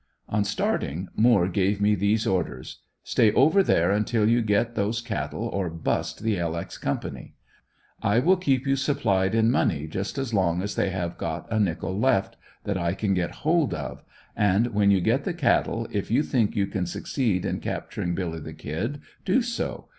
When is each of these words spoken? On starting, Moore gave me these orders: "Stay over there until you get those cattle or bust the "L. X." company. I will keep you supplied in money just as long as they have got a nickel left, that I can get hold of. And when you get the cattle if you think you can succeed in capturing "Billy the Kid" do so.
On 0.27 0.43
starting, 0.43 1.09
Moore 1.15 1.47
gave 1.47 1.79
me 1.79 1.93
these 1.93 2.25
orders: 2.25 2.79
"Stay 3.03 3.31
over 3.33 3.61
there 3.61 3.91
until 3.91 4.27
you 4.27 4.41
get 4.41 4.73
those 4.73 4.99
cattle 4.99 5.47
or 5.49 5.69
bust 5.69 6.23
the 6.23 6.39
"L. 6.39 6.55
X." 6.55 6.79
company. 6.79 7.35
I 8.01 8.17
will 8.17 8.35
keep 8.37 8.65
you 8.65 8.75
supplied 8.75 9.35
in 9.35 9.51
money 9.51 9.85
just 9.85 10.17
as 10.17 10.33
long 10.33 10.63
as 10.63 10.73
they 10.73 10.89
have 10.89 11.19
got 11.19 11.45
a 11.53 11.59
nickel 11.59 11.99
left, 11.99 12.35
that 12.63 12.79
I 12.79 12.95
can 12.95 13.13
get 13.13 13.45
hold 13.45 13.75
of. 13.75 14.03
And 14.35 14.73
when 14.73 14.89
you 14.89 15.01
get 15.01 15.23
the 15.23 15.35
cattle 15.35 15.87
if 15.91 16.09
you 16.09 16.23
think 16.23 16.55
you 16.55 16.65
can 16.65 16.87
succeed 16.87 17.45
in 17.45 17.59
capturing 17.59 18.15
"Billy 18.15 18.39
the 18.39 18.53
Kid" 18.53 19.01
do 19.23 19.43
so. 19.43 19.89